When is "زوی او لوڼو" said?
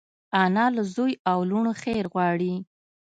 0.95-1.71